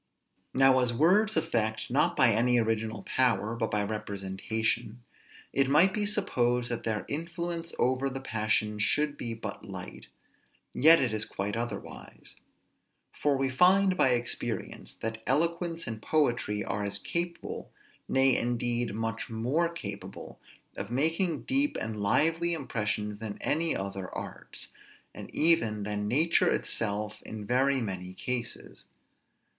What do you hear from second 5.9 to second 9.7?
be supposed, that their influence over the passions should be but